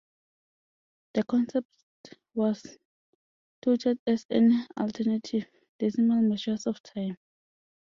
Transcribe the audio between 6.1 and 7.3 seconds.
measure of time.